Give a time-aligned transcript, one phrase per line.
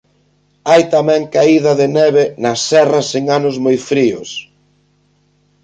[0.69, 4.29] Hai tamén caída de neve nas serras en anos moi fríos.